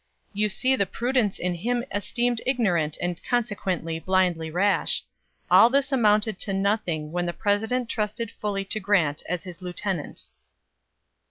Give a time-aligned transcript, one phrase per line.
[0.33, 5.03] You see the prudence in him esteemed ignorant and consequently blindly rash.
[5.51, 10.21] All this amounted to nothing when the President trusted fully to Grant as his lieutenant.